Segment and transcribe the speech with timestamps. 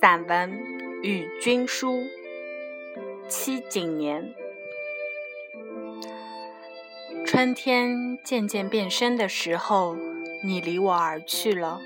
[0.00, 0.50] 散文
[1.02, 1.92] 《与君书》
[3.28, 4.34] 七景年，
[7.26, 9.94] 春天渐渐变深的时候，
[10.42, 11.78] 你离我而去了，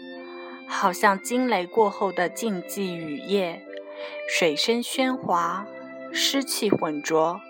[0.68, 3.60] 好像惊雷过后的静寂雨夜，
[4.28, 5.66] 水声喧哗，
[6.12, 7.40] 湿气浑浊，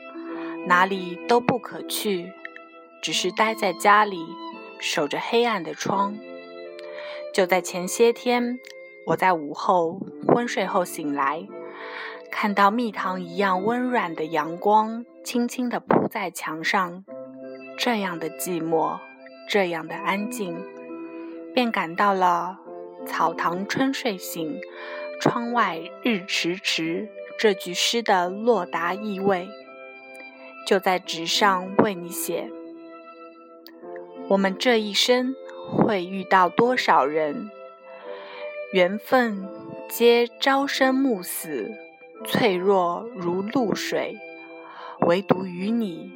[0.66, 2.32] 哪里都不可去，
[3.02, 4.24] 只是待在家里，
[4.80, 6.16] 守着黑暗的窗。
[7.34, 8.58] 就在前些天。
[9.06, 11.46] 我在午后昏睡后醒来，
[12.32, 17.04] 看到蜜糖一样温软的阳光轻轻地铺在墙上，
[17.78, 18.98] 这样的寂寞，
[19.48, 20.56] 这样的安静，
[21.54, 22.58] 便感到了
[23.06, 24.60] “草堂春睡醒，
[25.20, 29.48] 窗外日迟迟”这句诗的落达意味。
[30.66, 32.50] 就在纸上为你写：
[34.30, 35.32] 我们这一生
[35.70, 37.48] 会遇到多少人？
[38.72, 39.48] 缘分
[39.88, 41.70] 皆朝生暮死，
[42.24, 44.18] 脆弱如露水，
[45.06, 46.10] 唯独与你，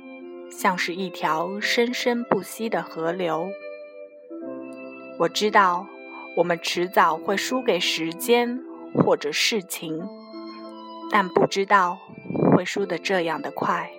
[0.51, 3.49] 像是一条生生不息的河流。
[5.21, 5.87] 我知道，
[6.37, 8.61] 我们迟早会输给时间
[8.97, 10.03] 或者事情，
[11.09, 11.99] 但不知道
[12.53, 13.93] 会输得这样的快。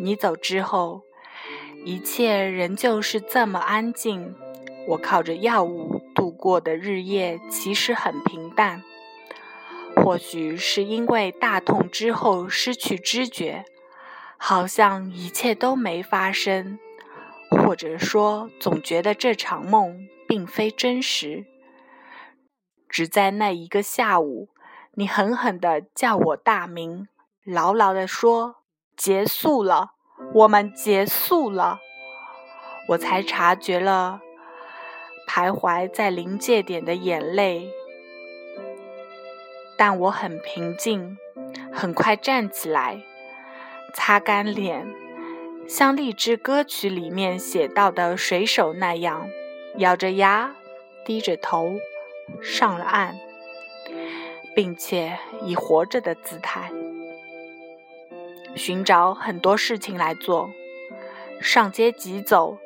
[0.00, 1.02] 你走之后，
[1.84, 4.34] 一切仍旧是这么安静。
[4.88, 8.82] 我靠着药物度过的日夜其实很平淡，
[9.94, 13.64] 或许是因为大痛之后失去知觉，
[14.38, 16.78] 好像一切都没发生，
[17.50, 21.44] 或者说总觉得这场梦并非真实。
[22.88, 24.48] 只在那一个下午，
[24.94, 27.08] 你狠狠地叫我大名，
[27.44, 28.56] 牢牢地说
[28.96, 29.90] ：“结束了，
[30.32, 31.80] 我们结束了。”
[32.90, 34.20] 我才察觉了。
[35.36, 37.68] 徘徊在临界点的眼泪，
[39.76, 41.18] 但我很平静，
[41.70, 43.02] 很快站起来，
[43.92, 44.86] 擦干脸，
[45.68, 49.28] 像励志歌曲里面写到的水手那样，
[49.76, 50.56] 咬着牙，
[51.04, 51.74] 低着头，
[52.40, 53.16] 上了岸，
[54.54, 56.72] 并且以活着的姿态，
[58.54, 60.48] 寻找很多事情来做，
[61.42, 62.56] 上街急走，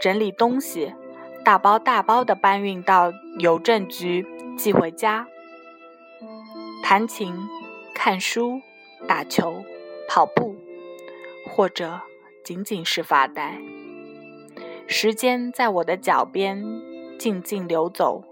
[0.00, 0.94] 整理东西。
[1.44, 5.26] 大包大包的搬运到邮政局寄回家，
[6.82, 7.34] 弹琴、
[7.94, 8.60] 看书、
[9.08, 9.64] 打球、
[10.08, 10.54] 跑步，
[11.48, 12.00] 或者
[12.44, 13.58] 仅仅是发呆。
[14.86, 16.64] 时间在我的脚边
[17.18, 18.22] 静静流走，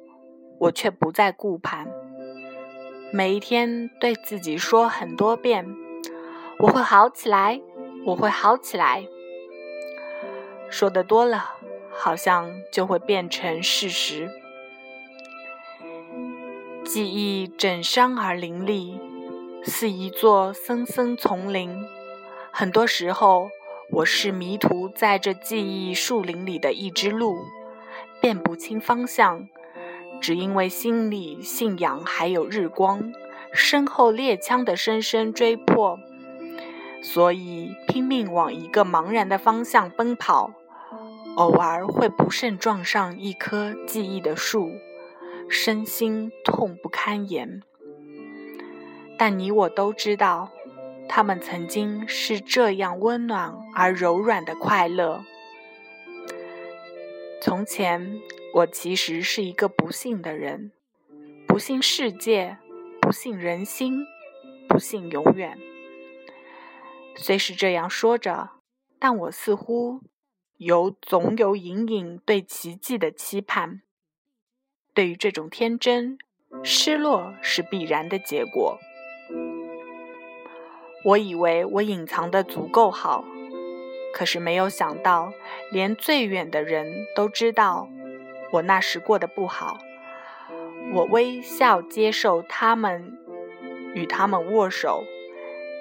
[0.59, 1.89] 我却不再顾盼。
[3.11, 5.67] 每一天对自己说很多遍
[6.61, 7.61] ：“我会好起来，
[8.07, 9.07] 我会好起来。”
[10.69, 11.58] 说的多了。
[11.99, 14.31] 好像就会变成事实。
[16.85, 18.99] 记忆整山而林立，
[19.65, 21.85] 似一座森森丛林。
[22.53, 23.51] 很多时候，
[23.91, 27.37] 我是迷途在这记忆树林里的一只鹿，
[28.23, 29.49] 辨不清方向，
[30.21, 33.13] 只因为心里信仰还有日光，
[33.53, 35.99] 身后猎枪的声声追迫，
[37.03, 40.53] 所以拼命往一个茫然的方向奔跑。
[41.39, 44.73] 偶尔会不慎撞上一棵记忆的树，
[45.49, 47.63] 身心痛不堪言。
[49.17, 50.51] 但你我都知道，
[51.09, 55.25] 他们曾经是这样温暖而柔软的快乐。
[57.41, 58.21] 从前，
[58.55, 60.73] 我其实是一个不幸的人，
[61.47, 62.59] 不信世界，
[63.01, 64.05] 不信人心，
[64.69, 65.57] 不信永远。
[67.15, 68.51] 虽是这样说着，
[68.99, 70.01] 但我似乎。
[70.59, 73.83] 有总有隐隐对奇迹的期盼，
[74.93, 76.19] 对于这种天真，
[76.65, 78.77] 失落是必然的结果。
[81.05, 83.25] 我以为我隐藏的足够好，
[84.13, 85.33] 可是没有想到，
[85.71, 87.89] 连最远的人都知道
[88.55, 89.79] 我那时过得不好。
[90.93, 93.17] 我微笑接受他们，
[93.95, 95.05] 与他们握手，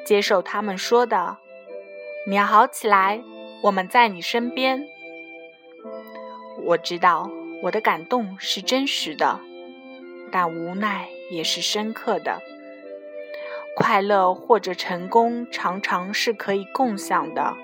[0.05, 1.37] 接受他们说的
[2.29, 3.23] ：“你要好起来。”
[3.63, 4.87] 我们在你身边，
[6.63, 7.29] 我知道
[7.63, 9.39] 我的感动是真实的，
[10.31, 12.41] 但无奈也是深刻的。
[13.75, 17.55] 快乐或者成功常常是可以共享的，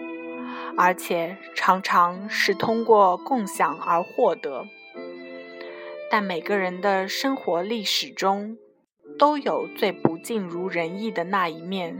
[0.78, 4.66] 而且常常是通过共享而获得。
[6.10, 8.58] 但每个人的生活历史中
[9.18, 12.00] 都有最不尽如人意的那一面，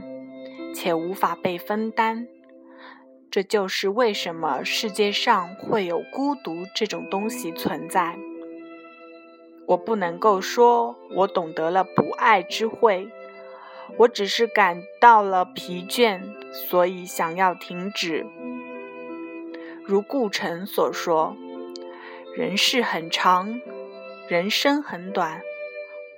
[0.74, 2.28] 且无法被分担。
[3.34, 8.16] 这就是为什么世界上会有孤独这种东西存在。
[9.66, 13.08] 我不能够说我懂得了不爱之慧，
[13.96, 16.22] 我只是感到了疲倦，
[16.52, 18.24] 所以想要停止。
[19.84, 21.36] 如顾城所说
[22.38, 23.60] ：“人世很长，
[24.28, 25.42] 人生很短，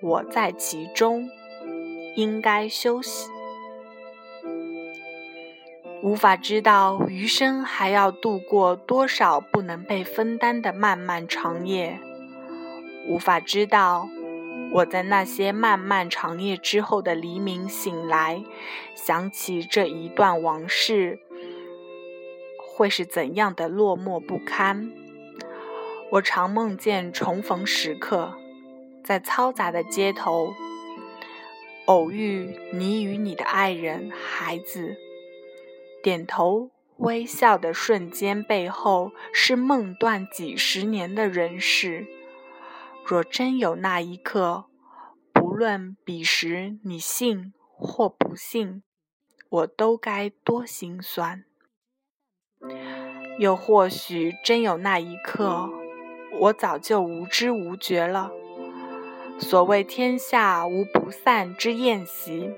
[0.03, 1.31] 我在其中，
[2.15, 3.31] 应该休息。”
[6.07, 11.99] 无法知道余生还要度过多少不能被分担的漫漫长夜，
[13.09, 14.09] 无法知道
[14.71, 18.45] 我在那些漫漫长夜之后的黎明醒来，
[18.95, 21.19] 想起这一段往事，
[22.57, 24.93] 会是怎样的落寞不堪。
[26.13, 28.35] 我常梦见重逢时刻，
[29.03, 30.55] 在嘈杂的街头
[31.87, 34.97] 偶遇你与你的爱人、孩子。
[36.07, 42.07] 点头微笑的瞬间，背后是梦断几十年的人世。
[43.05, 44.67] 若真有那一刻，
[45.33, 48.85] 不论彼时你信或不信，
[49.49, 51.45] 我都该多心酸。
[53.41, 55.69] 又或许真有那一刻，
[56.39, 58.31] 我早就无知无觉了。
[59.41, 62.53] 所谓天下无不散之宴席，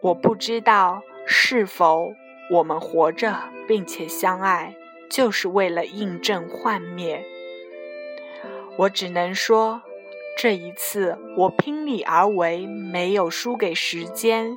[0.00, 2.14] 我不知道是否。
[2.50, 3.34] 我们活着
[3.66, 4.74] 并且相爱，
[5.08, 7.24] 就是为了印证幻灭。
[8.76, 9.82] 我只能说，
[10.36, 14.56] 这一次我拼力而为，没有输给时间，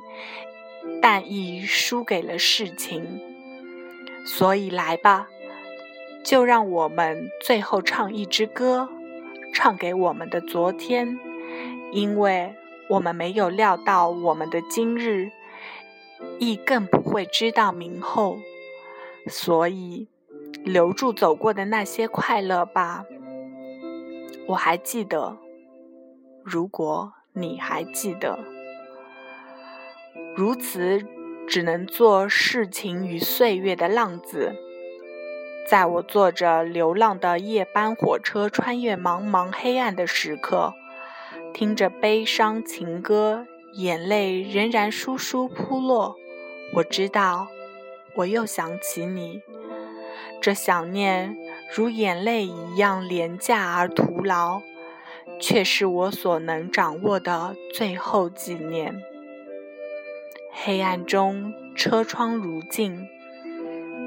[1.00, 3.20] 但亦输给了事情。
[4.26, 5.28] 所以来吧，
[6.24, 8.88] 就让我们最后唱一支歌，
[9.54, 11.18] 唱给我们的昨天，
[11.92, 12.54] 因为
[12.88, 15.30] 我们没有料到我们的今日。
[16.38, 18.38] 亦更不会知道明后，
[19.28, 20.08] 所以
[20.64, 23.04] 留住走过的那些快乐吧。
[24.48, 25.38] 我还记得，
[26.44, 28.38] 如果你还记得，
[30.36, 31.02] 如此
[31.48, 34.54] 只能做世情与岁月的浪子。
[35.68, 40.74] 在我坐着流浪的夜班火车，穿越茫茫黑暗的时刻，
[41.52, 43.46] 听着悲伤情歌。
[43.76, 46.16] 眼泪仍然疏疏扑落，
[46.72, 47.48] 我知道，
[48.14, 49.42] 我又想起你。
[50.40, 51.36] 这想念
[51.74, 54.62] 如眼泪一样廉价而徒劳，
[55.38, 59.02] 却是我所能掌握的最后纪念。
[60.52, 63.06] 黑暗中，车窗如镜，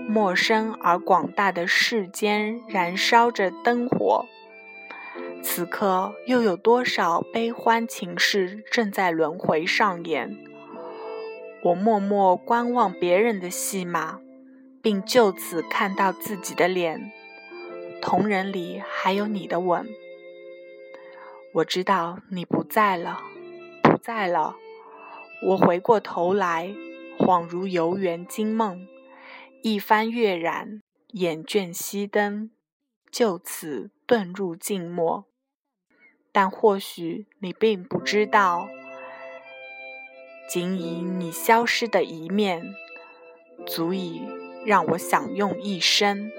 [0.07, 4.25] 陌生而广大的世间燃烧着灯火。
[5.41, 10.37] 此刻又有多少悲欢情事正在轮回上演？
[11.63, 14.19] 我默默观望别人的戏码，
[14.81, 17.11] 并就此看到自己的脸。
[18.01, 19.87] 瞳仁里还有你的吻。
[21.55, 23.19] 我知道你不在了，
[23.81, 24.55] 不在了。
[25.41, 26.73] 我回过头来，
[27.17, 28.87] 恍如游园惊梦，
[29.61, 30.81] 一番月染，
[31.11, 32.51] 眼倦熄灯，
[33.09, 35.25] 就此遁入静默。
[36.41, 38.69] 但或许你并不知道，
[40.49, 42.63] 仅以你消失的一面，
[43.67, 44.21] 足以
[44.65, 46.31] 让我享用一生。